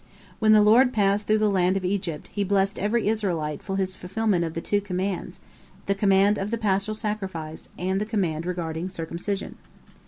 When 0.39 0.51
the 0.51 0.63
Lord 0.63 0.93
passed 0.93 1.27
through 1.27 1.37
the 1.37 1.47
land 1.51 1.77
of 1.77 1.85
Egypt, 1.85 2.29
He 2.33 2.43
blessed 2.43 2.79
every 2.79 3.07
Israelite 3.07 3.61
for 3.61 3.77
his 3.77 3.95
fulfilment 3.95 4.43
of 4.43 4.55
the 4.55 4.59
two 4.59 4.81
commands, 4.81 5.41
the 5.85 5.93
command 5.93 6.39
of 6.39 6.49
the 6.49 6.57
paschal 6.57 6.95
sacrifice 6.95 7.69
and 7.77 8.01
the 8.01 8.05
command 8.07 8.47
regarding 8.47 8.89
circumcision." 8.89 9.57